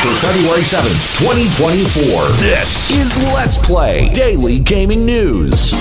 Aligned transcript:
For 0.00 0.14
February 0.14 0.62
7th, 0.62 1.18
2024, 1.18 2.28
this 2.38 2.90
is 2.90 3.18
Let's 3.34 3.58
Play 3.58 4.08
Daily 4.08 4.58
Gaming 4.58 5.04
News. 5.04 5.72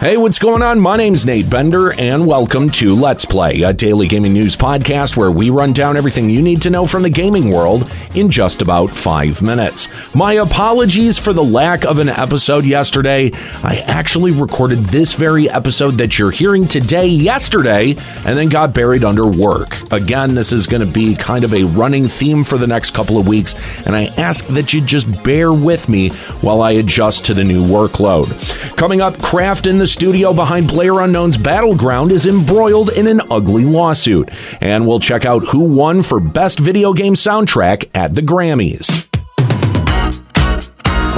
Hey, 0.00 0.16
what's 0.16 0.38
going 0.38 0.62
on? 0.62 0.78
My 0.78 0.96
name's 0.96 1.26
Nate 1.26 1.50
Bender, 1.50 1.92
and 1.92 2.24
welcome 2.24 2.70
to 2.70 2.94
Let's 2.94 3.24
Play, 3.24 3.62
a 3.62 3.72
daily 3.72 4.06
gaming 4.06 4.32
news 4.32 4.56
podcast 4.56 5.16
where 5.16 5.32
we 5.32 5.50
run 5.50 5.72
down 5.72 5.96
everything 5.96 6.30
you 6.30 6.40
need 6.40 6.62
to 6.62 6.70
know 6.70 6.86
from 6.86 7.02
the 7.02 7.10
gaming 7.10 7.50
world 7.50 7.92
in 8.14 8.30
just 8.30 8.62
about 8.62 8.90
five 8.90 9.42
minutes. 9.42 9.88
My 10.14 10.34
apologies 10.34 11.18
for 11.18 11.32
the 11.32 11.42
lack 11.42 11.84
of 11.84 11.98
an 11.98 12.08
episode 12.08 12.64
yesterday. 12.64 13.32
I 13.64 13.82
actually 13.88 14.30
recorded 14.30 14.78
this 14.78 15.14
very 15.14 15.50
episode 15.50 15.98
that 15.98 16.16
you're 16.16 16.30
hearing 16.30 16.68
today 16.68 17.08
yesterday, 17.08 17.96
and 18.24 18.38
then 18.38 18.50
got 18.50 18.72
buried 18.72 19.02
under 19.02 19.26
work. 19.26 19.76
Again, 19.90 20.36
this 20.36 20.52
is 20.52 20.68
going 20.68 20.86
to 20.86 20.92
be 20.92 21.16
kind 21.16 21.42
of 21.42 21.52
a 21.52 21.64
running 21.64 22.06
theme 22.06 22.44
for 22.44 22.56
the 22.56 22.68
next 22.68 22.92
couple 22.92 23.18
of 23.18 23.26
weeks, 23.26 23.56
and 23.84 23.96
I 23.96 24.04
ask 24.16 24.46
that 24.46 24.72
you 24.72 24.80
just 24.80 25.24
bear 25.24 25.52
with 25.52 25.88
me 25.88 26.10
while 26.40 26.62
I 26.62 26.70
adjust 26.72 27.24
to 27.24 27.34
the 27.34 27.42
new 27.42 27.64
workload. 27.64 28.28
Coming 28.76 29.00
up, 29.00 29.14
Krafton 29.14 29.80
the 29.80 29.87
studio 29.88 30.32
behind 30.32 30.68
PlayerUnknown's 30.68 31.38
Battleground 31.38 32.12
is 32.12 32.26
embroiled 32.26 32.90
in 32.90 33.06
an 33.06 33.22
ugly 33.30 33.64
lawsuit. 33.64 34.28
And 34.60 34.86
we'll 34.86 35.00
check 35.00 35.24
out 35.24 35.46
who 35.46 35.60
won 35.60 36.02
for 36.02 36.20
Best 36.20 36.58
Video 36.58 36.92
Game 36.92 37.14
Soundtrack 37.14 37.88
at 37.94 38.14
the 38.14 38.22
Grammys. 38.22 39.07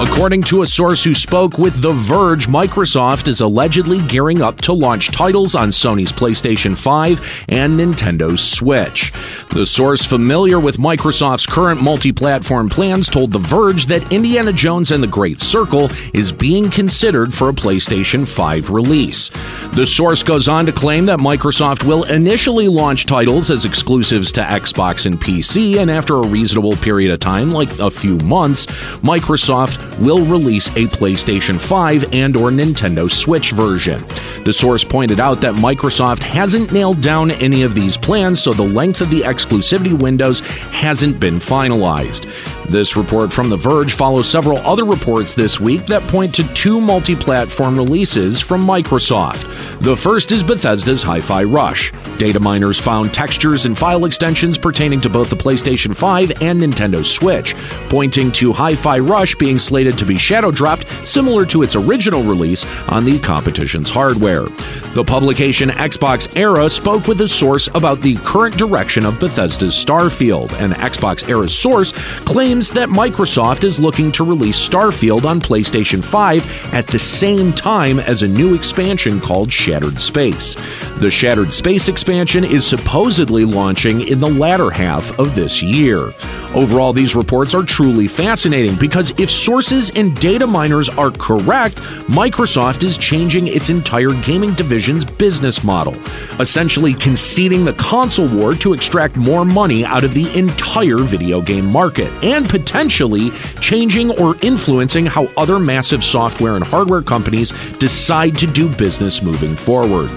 According 0.01 0.41
to 0.45 0.63
a 0.63 0.67
source 0.67 1.05
who 1.05 1.13
spoke 1.13 1.59
with 1.59 1.83
The 1.83 1.93
Verge, 1.93 2.47
Microsoft 2.47 3.29
is 3.29 3.43
allegedly 3.43 4.01
gearing 4.01 4.41
up 4.41 4.57
to 4.63 4.73
launch 4.73 5.11
titles 5.11 5.55
on 5.55 5.69
Sony's 5.69 6.11
PlayStation 6.11 6.75
5 6.75 7.45
and 7.51 7.79
Nintendo 7.79 8.39
Switch. 8.39 9.13
The 9.51 9.67
source 9.67 10.07
familiar 10.07 10.59
with 10.59 10.79
Microsoft's 10.79 11.45
current 11.45 11.83
multi 11.83 12.13
platform 12.13 12.71
plans 12.71 13.11
told 13.11 13.35
The 13.35 13.41
Verge 13.41 13.85
that 13.87 14.11
Indiana 14.11 14.55
Jones 14.55 14.91
and 14.91 15.03
the 15.03 15.07
Great 15.07 15.39
Circle 15.39 15.91
is 16.15 16.33
being 16.33 16.71
considered 16.71 17.35
for 17.35 17.51
a 17.51 17.55
PlayStation 17.55 18.27
5 18.27 18.71
release. 18.71 19.29
The 19.75 19.87
source 19.87 20.23
goes 20.23 20.49
on 20.49 20.65
to 20.65 20.73
claim 20.73 21.05
that 21.07 21.19
Microsoft 21.19 21.87
will 21.87 22.05
initially 22.05 22.69
launch 22.69 23.05
titles 23.05 23.51
as 23.51 23.67
exclusives 23.67 24.33
to 24.33 24.41
Xbox 24.41 25.05
and 25.05 25.21
PC, 25.21 25.77
and 25.77 25.91
after 25.91 26.15
a 26.15 26.27
reasonable 26.27 26.77
period 26.77 27.13
of 27.13 27.21
time, 27.21 27.53
like 27.53 27.79
a 27.79 27.91
few 27.91 28.17
months, 28.21 28.65
Microsoft 29.03 29.90
will 29.99 30.25
release 30.25 30.69
a 30.71 30.87
PlayStation 30.87 31.61
5 31.61 32.13
and 32.13 32.37
or 32.37 32.51
Nintendo 32.51 33.11
Switch 33.11 33.53
version. 33.53 34.03
The 34.45 34.53
source 34.53 34.85
pointed 34.85 35.21
out 35.21 35.41
that 35.41 35.55
Microsoft 35.55 36.23
hasn't 36.23 36.73
nailed 36.73 37.01
down 37.01 37.31
any 37.33 37.63
of 37.63 37.75
these 37.75 37.97
plans, 37.97 38.43
so 38.43 38.53
the 38.53 38.63
length 38.63 39.01
of 39.01 39.11
the 39.11 39.21
exclusivity 39.21 39.99
windows 39.99 40.41
hasn't 40.41 41.21
been 41.21 41.37
finalized. 41.37 42.27
This 42.71 42.97
report 42.97 43.33
from 43.33 43.51
The 43.51 43.57
Verge 43.57 43.95
follows 43.95 44.31
several 44.31 44.59
other 44.59 44.85
reports 44.85 45.35
this 45.35 45.59
week 45.59 45.87
that 45.87 46.03
point 46.05 46.33
to 46.37 46.55
two 46.55 46.81
multi 46.81 47.17
platform 47.17 47.77
releases 47.77 48.41
from 48.41 48.63
Microsoft. 48.63 49.81
The 49.81 49.97
first 49.97 50.31
is 50.31 50.45
Bethesda's 50.45 51.03
Hi 51.03 51.21
Fi 51.21 51.43
Rush. 51.43 51.93
Data 52.17 52.39
miners 52.39 52.79
found 52.79 53.13
textures 53.13 53.67
and 53.67 53.77
file 53.77 54.05
extensions 54.05 54.57
pertaining 54.57 55.01
to 55.01 55.09
both 55.09 55.31
the 55.31 55.37
PlayStation 55.37 55.97
5 55.97 56.43
and 56.43 56.63
Nintendo 56.63 57.05
Switch, 57.05 57.57
pointing 57.89 58.31
to 58.33 58.53
Hi 58.53 58.77
Fi 58.77 59.01
Rush 59.01 59.35
being 59.35 59.59
slated 59.71 59.97
to 59.99 60.05
be 60.05 60.17
shadow 60.17 60.51
dropped, 60.51 60.85
similar 61.07 61.47
to 61.47 61.63
its 61.63 61.77
original 61.77 62.25
release 62.25 62.67
on 62.89 63.05
the 63.05 63.21
competition's 63.21 63.89
hardware. 63.89 64.47
The 64.95 65.05
publication 65.07 65.69
Xbox 65.69 66.37
Era 66.37 66.69
spoke 66.69 67.07
with 67.07 67.21
a 67.21 67.29
source 67.29 67.69
about 67.69 68.01
the 68.01 68.17
current 68.17 68.57
direction 68.57 69.07
of 69.07 69.21
Bethesda's 69.21 69.77
Starfield, 69.77 70.51
and 70.55 70.73
Xbox 70.73 71.29
Era's 71.29 71.57
source 71.57 71.93
claims 72.23 72.73
that 72.73 72.89
Microsoft 72.89 73.63
is 73.63 73.79
looking 73.79 74.11
to 74.11 74.25
release 74.25 74.59
Starfield 74.59 75.25
on 75.25 75.41
PlayStation 75.41 76.03
5 76.03 76.75
at 76.75 76.89
the 76.89 76.99
same 76.99 77.53
time 77.53 78.01
as 78.01 78.25
a 78.25 78.29
new 78.29 78.57
expansion 78.57 79.21
called 79.21 79.53
Shattered 79.53 80.01
Space. 80.01 80.57
The 80.99 81.13
Shattered 81.13 81.53
Space 81.53 81.87
expansion 81.87 82.43
is 82.43 82.67
supposedly 82.67 83.45
launching 83.45 84.01
in 84.01 84.19
the 84.19 84.29
latter 84.29 84.71
half 84.71 85.17
of 85.21 85.37
this 85.37 85.63
year. 85.63 86.11
Overall, 86.55 86.93
these 86.93 87.15
reports 87.15 87.55
are 87.55 87.63
truly 87.63 88.09
fascinating 88.09 88.75
because 88.75 89.13
if 89.21 89.31
sources 89.31 89.60
and 89.61 90.19
data 90.19 90.47
miners 90.47 90.89
are 90.89 91.11
correct, 91.11 91.77
Microsoft 92.09 92.83
is 92.83 92.97
changing 92.97 93.47
its 93.47 93.69
entire 93.69 94.13
gaming 94.23 94.55
division's 94.55 95.05
business 95.05 95.63
model, 95.63 95.93
essentially 96.41 96.95
conceding 96.95 97.67
the 97.67 97.75
console 97.75 98.27
war 98.29 98.55
to 98.55 98.73
extract 98.73 99.17
more 99.17 99.45
money 99.45 99.85
out 99.85 100.03
of 100.03 100.15
the 100.15 100.35
entire 100.35 100.97
video 100.97 101.43
game 101.43 101.67
market, 101.67 102.11
and 102.25 102.49
potentially 102.49 103.31
changing 103.61 104.11
or 104.19 104.35
influencing 104.41 105.05
how 105.05 105.27
other 105.37 105.59
massive 105.59 106.03
software 106.03 106.57
and 106.57 106.65
hardware 106.65 107.03
companies 107.03 107.53
decide 107.73 108.39
to 108.39 108.47
do 108.47 108.67
business 108.77 109.23
moving 109.23 109.55
forward. 109.55 110.11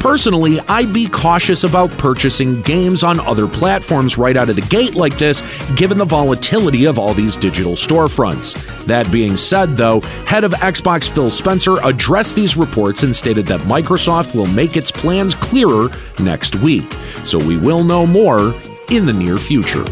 Personally, 0.00 0.60
I'd 0.68 0.92
be 0.92 1.08
cautious 1.08 1.64
about 1.64 1.90
purchasing 1.92 2.62
games 2.62 3.02
on 3.02 3.18
other 3.20 3.48
platforms 3.48 4.16
right 4.16 4.36
out 4.36 4.48
of 4.48 4.54
the 4.56 4.62
gate 4.62 4.94
like 4.94 5.18
this, 5.18 5.42
given 5.74 5.98
the 5.98 6.04
volatility 6.04 6.84
of 6.84 6.98
all 6.98 7.14
these 7.14 7.36
digital 7.36 7.72
storefronts. 7.72 8.54
That 8.84 9.10
being 9.10 9.36
said, 9.36 9.76
though, 9.76 10.00
head 10.24 10.44
of 10.44 10.52
Xbox 10.52 11.08
Phil 11.08 11.32
Spencer 11.32 11.78
addressed 11.82 12.36
these 12.36 12.56
reports 12.56 13.02
and 13.02 13.14
stated 13.14 13.46
that 13.46 13.60
Microsoft 13.62 14.34
will 14.34 14.46
make 14.46 14.76
its 14.76 14.92
plans 14.92 15.34
clearer 15.34 15.90
next 16.20 16.56
week. 16.56 16.90
So 17.24 17.36
we 17.38 17.56
will 17.56 17.82
know 17.82 18.06
more 18.06 18.54
in 18.90 19.04
the 19.04 19.12
near 19.12 19.36
future. 19.36 19.84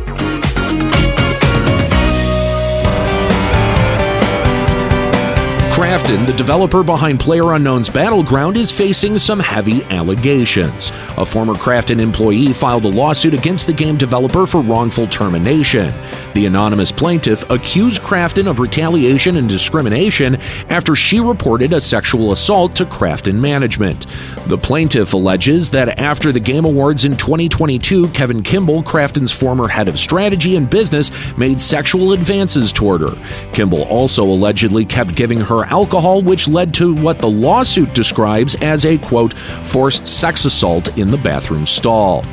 Krafton, 5.96 6.26
the 6.26 6.34
developer 6.34 6.82
behind 6.82 7.18
PlayerUnknown's 7.20 7.88
Battleground, 7.88 8.58
is 8.58 8.70
facing 8.70 9.16
some 9.16 9.40
heavy 9.40 9.82
allegations. 9.84 10.90
A 11.16 11.24
former 11.24 11.54
Krafton 11.54 12.00
employee 12.00 12.52
filed 12.52 12.84
a 12.84 12.88
lawsuit 12.88 13.32
against 13.32 13.66
the 13.66 13.72
game 13.72 13.96
developer 13.96 14.46
for 14.46 14.60
wrongful 14.60 15.06
termination. 15.06 15.94
The 16.34 16.44
anonymous 16.44 16.92
plaintiff 16.92 17.48
accused 17.48 18.02
Krafton 18.02 18.46
of 18.46 18.60
retaliation 18.60 19.36
and 19.36 19.48
discrimination 19.48 20.36
after 20.68 20.94
she 20.94 21.18
reported 21.18 21.72
a 21.72 21.80
sexual 21.80 22.30
assault 22.32 22.76
to 22.76 22.84
Krafton 22.84 23.36
management. 23.36 24.04
The 24.48 24.58
plaintiff 24.58 25.14
alleges 25.14 25.70
that 25.70 25.98
after 25.98 26.30
the 26.30 26.40
Game 26.40 26.66
Awards 26.66 27.06
in 27.06 27.16
2022, 27.16 28.08
Kevin 28.08 28.42
Kimball, 28.42 28.82
Krafton's 28.82 29.32
former 29.32 29.66
head 29.66 29.88
of 29.88 29.98
strategy 29.98 30.56
and 30.56 30.68
business, 30.68 31.10
made 31.38 31.58
sexual 31.58 32.12
advances 32.12 32.70
toward 32.70 33.00
her. 33.00 33.16
Kimball 33.54 33.84
also 33.84 34.24
allegedly 34.24 34.84
kept 34.84 35.16
giving 35.16 35.40
her 35.40 35.64
alcohol, 35.64 35.85
which 36.22 36.48
led 36.48 36.74
to 36.74 36.94
what 36.94 37.18
the 37.18 37.28
lawsuit 37.28 37.94
describes 37.94 38.54
as 38.56 38.84
a 38.84 38.98
quote, 38.98 39.32
forced 39.32 40.06
sex 40.06 40.44
assault 40.44 40.96
in 40.98 41.10
the 41.10 41.16
bathroom 41.16 41.66
stall. 41.66 42.24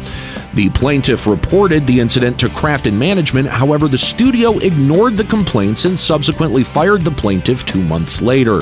The 0.54 0.70
plaintiff 0.70 1.26
reported 1.26 1.88
the 1.88 2.00
incident 2.00 2.40
to 2.40 2.48
Krafton 2.48 2.94
Management, 2.94 3.48
however, 3.48 3.88
the 3.88 3.98
studio 3.98 4.60
ignored 4.60 5.18
the 5.18 5.24
complaints 5.24 5.86
and 5.86 5.98
subsequently 5.98 6.64
fired 6.64 7.02
the 7.02 7.12
plaintiff 7.12 7.66
two 7.66 7.82
months 7.82 8.22
later. 8.22 8.60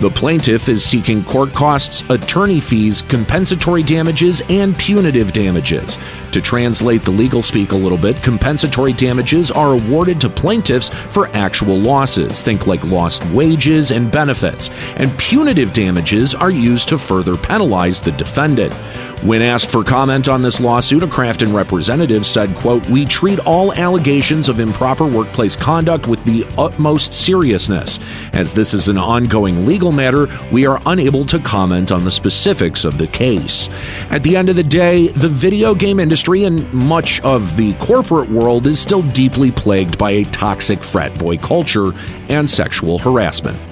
The 0.00 0.12
plaintiff 0.14 0.68
is 0.68 0.84
seeking 0.84 1.24
court 1.24 1.54
costs, 1.54 2.04
attorney 2.10 2.60
fees, 2.60 3.00
compensatory 3.00 3.82
damages, 3.82 4.42
and 4.50 4.76
punitive 4.76 5.32
damages. 5.32 5.98
To 6.32 6.42
translate 6.42 7.04
the 7.04 7.10
legal 7.10 7.40
speak 7.40 7.72
a 7.72 7.76
little 7.76 7.96
bit, 7.96 8.22
compensatory 8.22 8.92
damages 8.92 9.50
are 9.50 9.72
awarded 9.72 10.20
to 10.20 10.28
plaintiffs 10.28 10.90
for 10.90 11.28
actual 11.28 11.78
losses, 11.78 12.42
think 12.42 12.66
like 12.66 12.84
lost 12.84 13.24
wages 13.26 13.92
and 13.92 14.12
benefits, 14.12 14.68
and 14.96 15.16
punitive 15.18 15.72
damages 15.72 16.34
are 16.34 16.50
used 16.50 16.90
to 16.90 16.98
further 16.98 17.38
penalize 17.38 18.02
the 18.02 18.12
defendant. 18.12 18.74
When 19.22 19.42
asked 19.42 19.70
for 19.70 19.84
comment 19.84 20.30
on 20.30 20.40
this 20.40 20.62
lawsuit, 20.62 21.02
a 21.02 21.06
Krafton 21.06 21.52
representative 21.52 22.24
said, 22.24 22.54
quote, 22.54 22.88
We 22.88 23.04
treat 23.04 23.38
all 23.40 23.70
allegations 23.74 24.48
of 24.48 24.60
improper 24.60 25.06
workplace 25.06 25.54
conduct 25.54 26.08
with 26.08 26.24
the 26.24 26.46
utmost 26.56 27.12
seriousness. 27.12 28.00
As 28.32 28.54
this 28.54 28.72
is 28.72 28.88
an 28.88 28.96
ongoing 28.96 29.66
legal 29.66 29.92
matter, 29.92 30.26
we 30.50 30.64
are 30.64 30.80
unable 30.86 31.26
to 31.26 31.38
comment 31.38 31.92
on 31.92 32.02
the 32.02 32.10
specifics 32.10 32.86
of 32.86 32.96
the 32.96 33.08
case. 33.08 33.68
At 34.08 34.22
the 34.22 34.38
end 34.38 34.48
of 34.48 34.56
the 34.56 34.62
day, 34.62 35.08
the 35.08 35.28
video 35.28 35.74
game 35.74 36.00
industry 36.00 36.44
and 36.44 36.72
much 36.72 37.20
of 37.20 37.58
the 37.58 37.74
corporate 37.74 38.30
world 38.30 38.66
is 38.66 38.80
still 38.80 39.02
deeply 39.12 39.50
plagued 39.50 39.98
by 39.98 40.12
a 40.12 40.24
toxic 40.24 40.82
frat 40.82 41.16
boy 41.18 41.36
culture 41.36 41.92
and 42.30 42.48
sexual 42.48 42.98
harassment. 42.98 43.69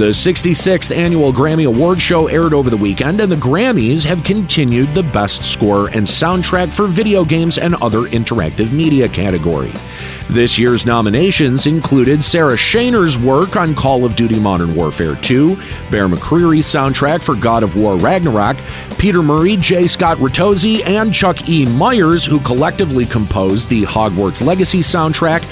The 0.00 0.12
66th 0.12 0.96
annual 0.96 1.30
Grammy 1.30 1.66
Award 1.66 2.00
show 2.00 2.26
aired 2.28 2.54
over 2.54 2.70
the 2.70 2.76
weekend, 2.78 3.20
and 3.20 3.30
the 3.30 3.36
Grammys 3.36 4.02
have 4.06 4.24
continued 4.24 4.94
the 4.94 5.02
best 5.02 5.44
score 5.44 5.88
and 5.88 6.06
soundtrack 6.06 6.72
for 6.72 6.86
video 6.86 7.22
games 7.22 7.58
and 7.58 7.74
other 7.82 8.04
interactive 8.04 8.72
media 8.72 9.10
category. 9.10 9.74
This 10.30 10.60
year's 10.60 10.86
nominations 10.86 11.66
included 11.66 12.22
Sarah 12.22 12.56
Schachner's 12.56 13.18
work 13.18 13.56
on 13.56 13.74
Call 13.74 14.04
of 14.04 14.14
Duty 14.14 14.38
Modern 14.38 14.76
Warfare 14.76 15.16
2, 15.16 15.56
Bear 15.90 16.06
McCreary's 16.06 16.66
soundtrack 16.66 17.20
for 17.20 17.34
God 17.34 17.64
of 17.64 17.74
War 17.74 17.96
Ragnarok, 17.96 18.56
Peter 18.96 19.24
Murray, 19.24 19.56
J. 19.56 19.88
Scott 19.88 20.18
Rakozy, 20.18 20.86
and 20.86 21.12
Chuck 21.12 21.48
E. 21.48 21.66
Myers, 21.66 22.24
who 22.24 22.38
collectively 22.38 23.06
composed 23.06 23.68
the 23.68 23.82
Hogwarts 23.82 24.40
Legacy 24.40 24.82
soundtrack, 24.82 25.42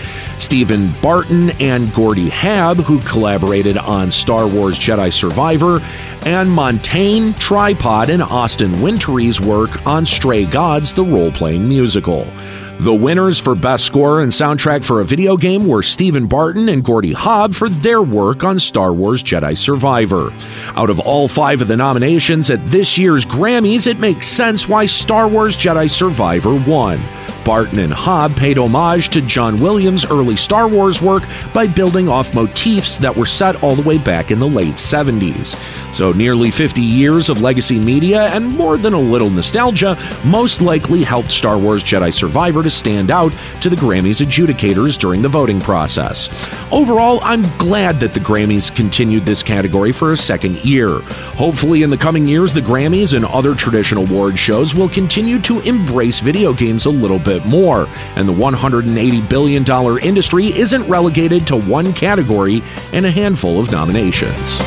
Stephen 0.41 0.93
Barton 1.03 1.51
and 1.59 1.93
Gordy 1.93 2.31
Haab, 2.31 2.77
who 2.77 3.01
collaborated 3.01 3.79
on 3.79 4.13
Star 4.13 4.47
Wars 4.47 4.79
Jedi 4.79 5.13
Survivor, 5.13 5.81
and 6.25 6.49
Montaigne, 6.49 7.33
Tripod, 7.41 8.11
and 8.11 8.23
Austin 8.23 8.81
Wintory's 8.81 9.41
work 9.41 9.85
on 9.85 10.07
Stray 10.07 10.45
Gods, 10.45 10.93
the 10.93 11.03
role 11.03 11.33
playing 11.33 11.69
musical. 11.69 12.33
The 12.81 12.95
winners 12.95 13.41
for 13.41 13.57
Best 13.57 13.87
Score 13.87 14.21
and 14.21 14.31
Soundtrack 14.31 14.85
for 14.85 15.01
a 15.01 15.05
Video 15.05 15.37
Game 15.37 15.67
were 15.67 15.83
Stephen 15.83 16.29
Barton 16.29 16.69
and 16.69 16.85
Gordy 16.85 17.13
Haab 17.13 17.53
for 17.53 17.69
their 17.69 18.03
work 18.03 18.45
on 18.45 18.57
Star 18.61 18.93
Wars 18.93 19.21
Jedi 19.21 19.59
Survivor. 19.59 20.33
Out 20.77 20.89
of 20.89 21.01
all 21.01 21.27
five 21.27 21.61
of 21.61 21.67
the 21.67 21.77
nominations 21.77 22.53
at 22.53 22.65
this 22.71 22.97
year's 22.97 23.27
Grammys, 23.27 23.89
it 23.89 23.99
makes 23.99 24.29
sense 24.29 24.69
why 24.69 24.87
Star 24.87 25.27
Wars 25.27 25.57
Jedi 25.57 25.91
Survivor 25.91 26.55
won. 26.71 27.01
Barton 27.49 27.79
and 27.79 27.95
Haab 27.95 28.37
paid 28.37 28.59
homage 28.59 29.09
to 29.09 29.23
John 29.23 29.59
Williams' 29.59 30.05
early 30.05 30.37
Star 30.37 30.69
Wars 30.69 31.01
work 31.01 31.23
by 31.55 31.67
building 31.67 32.07
off 32.07 32.35
motifs 32.35 32.99
that 32.99 33.17
were 33.17 33.25
set 33.25 33.63
all 33.63 33.75
the 33.75 33.89
way 33.89 33.97
back 33.97 34.31
in 34.31 34.39
the 34.39 34.47
late 34.47 34.75
70s. 34.75 35.57
So, 35.95 36.13
nearly 36.13 36.51
50 36.51 36.83
years 36.83 37.31
of 37.31 37.41
legacy 37.41 37.79
media 37.79 38.27
and 38.35 38.47
more 38.47 38.77
than 38.77 38.93
a 38.93 39.01
little 39.01 39.31
nostalgia 39.31 39.97
most 40.27 40.61
likely 40.61 41.03
helped 41.03 41.33
Star 41.33 41.57
Wars 41.57 41.83
Jedi 41.83 42.13
Survivor 42.13 42.63
to 42.63 42.69
stand 42.69 43.11
out 43.11 43.33
to 43.63 43.71
the 43.71 43.77
Grammys 43.77 44.21
adjudicators 44.21 44.99
during 44.99 45.23
the 45.23 45.29
voting 45.31 45.59
process. 45.59 46.29
Overall, 46.71 47.19
I'm 47.23 47.49
glad 47.57 47.99
that 48.01 48.13
the 48.13 48.21
Grammys 48.21 48.71
continued 48.77 49.25
this 49.25 49.43
category 49.43 49.93
for 49.93 50.13
a 50.13 50.19
second 50.19 50.63
year. 50.67 50.99
Hopefully, 51.39 51.83
in 51.83 51.89
the 51.89 51.97
coming 51.97 52.27
years, 52.27 52.53
the 52.53 52.61
Grammys 52.61 53.15
and 53.15 53.25
other 53.25 53.55
traditional 53.55 54.07
award 54.07 54.39
shows 54.39 54.75
will 54.75 54.91
continue 54.91 55.39
to 55.41 55.61
embrace 55.61 56.21
video 56.21 56.53
games 56.53 56.85
a 56.85 56.91
little 56.91 57.19
bit 57.19 57.38
more, 57.47 57.87
and 58.17 58.29
the 58.29 58.33
$180 58.33 59.29
billion 59.29 59.65
industry 60.03 60.47
isn't 60.47 60.89
relegated 60.89 61.47
to 61.49 61.57
one 61.57 61.93
category 61.93 62.63
and 62.93 63.07
a 63.07 63.11
handful 63.11 63.61
of 63.61 63.71
nominations. 63.71 64.59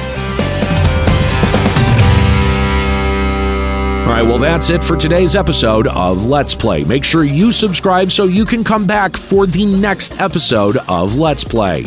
All 4.01 4.17
right, 4.17 4.23
well, 4.23 4.39
that's 4.39 4.69
it 4.69 4.83
for 4.83 4.97
today's 4.97 5.37
episode 5.37 5.87
of 5.87 6.25
Let's 6.25 6.53
Play. 6.53 6.83
Make 6.83 7.05
sure 7.05 7.23
you 7.23 7.53
subscribe 7.53 8.11
so 8.11 8.25
you 8.25 8.45
can 8.45 8.61
come 8.61 8.85
back 8.85 9.15
for 9.15 9.47
the 9.47 9.65
next 9.65 10.19
episode 10.19 10.75
of 10.89 11.15
Let's 11.15 11.45
Play. 11.45 11.85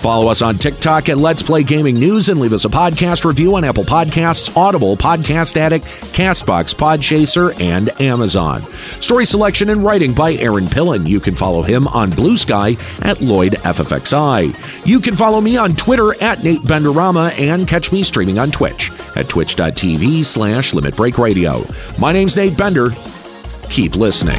Follow 0.00 0.28
us 0.30 0.40
on 0.40 0.56
TikTok 0.56 1.10
at 1.10 1.18
Let's 1.18 1.42
Play 1.42 1.62
Gaming 1.62 1.94
News 1.94 2.30
and 2.30 2.40
leave 2.40 2.54
us 2.54 2.64
a 2.64 2.70
podcast 2.70 3.26
review 3.26 3.56
on 3.56 3.64
Apple 3.64 3.84
Podcasts, 3.84 4.56
Audible, 4.56 4.96
Podcast 4.96 5.58
Addict, 5.58 5.84
Castbox, 5.84 6.74
Podchaser, 6.74 7.60
and 7.60 7.90
Amazon. 8.00 8.62
Story 9.02 9.26
selection 9.26 9.68
and 9.68 9.82
writing 9.82 10.14
by 10.14 10.32
Aaron 10.36 10.64
Pillen. 10.64 11.06
You 11.06 11.20
can 11.20 11.34
follow 11.34 11.62
him 11.62 11.86
on 11.88 12.08
Blue 12.08 12.38
Sky 12.38 12.78
at 13.02 13.20
Lloyd 13.20 13.52
FFXI. 13.52 14.86
You 14.86 15.00
can 15.00 15.14
follow 15.14 15.38
me 15.42 15.58
on 15.58 15.76
Twitter 15.76 16.14
at 16.22 16.42
Nate 16.42 16.62
Benderama 16.62 17.38
and 17.38 17.68
catch 17.68 17.92
me 17.92 18.02
streaming 18.02 18.38
on 18.38 18.50
Twitch 18.50 18.90
at 19.16 19.28
twitch.tv 19.28 20.24
slash 20.24 20.72
Limit 20.72 20.96
Break 20.96 21.18
Radio. 21.18 21.62
My 21.98 22.10
name's 22.12 22.36
Nate 22.36 22.56
Bender. 22.56 22.88
Keep 23.68 23.96
listening. 23.96 24.38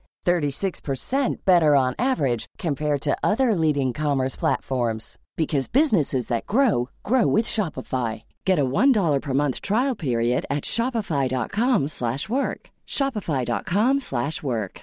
36% 0.25 1.45
better 1.45 1.75
on 1.75 1.93
average 1.99 2.47
compared 2.57 3.01
to 3.01 3.17
other 3.23 3.53
leading 3.53 3.93
commerce 3.93 4.35
platforms 4.35 5.19
because 5.35 5.67
businesses 5.67 6.27
that 6.27 6.45
grow 6.45 6.89
grow 7.03 7.27
with 7.27 7.45
Shopify. 7.45 8.23
Get 8.45 8.59
a 8.59 8.65
$1 8.65 9.21
per 9.21 9.33
month 9.33 9.61
trial 9.61 9.95
period 9.95 10.45
at 10.49 10.63
shopify.com/work. 10.63 12.69
shopify.com/work. 12.87 14.81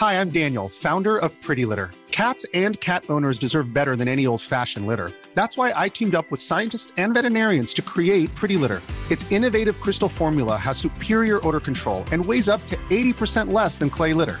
Hi, 0.00 0.20
I'm 0.20 0.30
Daniel, 0.30 0.68
founder 0.68 1.18
of 1.18 1.30
Pretty 1.42 1.64
Litter. 1.64 1.90
Cats 2.10 2.44
and 2.52 2.78
cat 2.80 3.04
owners 3.08 3.38
deserve 3.38 3.72
better 3.72 3.96
than 3.96 4.08
any 4.08 4.26
old-fashioned 4.26 4.86
litter. 4.86 5.12
That's 5.34 5.56
why 5.56 5.72
I 5.74 5.88
teamed 5.88 6.14
up 6.14 6.30
with 6.30 6.40
scientists 6.40 6.92
and 6.96 7.14
veterinarians 7.14 7.72
to 7.74 7.82
create 7.82 8.34
Pretty 8.34 8.56
Litter. 8.56 8.82
Its 9.10 9.30
innovative 9.30 9.80
crystal 9.80 10.08
formula 10.08 10.56
has 10.56 10.78
superior 10.78 11.46
odor 11.46 11.60
control 11.60 12.04
and 12.12 12.24
weighs 12.24 12.48
up 12.48 12.64
to 12.66 12.76
80% 12.90 13.52
less 13.52 13.78
than 13.78 13.90
clay 13.90 14.14
litter. 14.14 14.40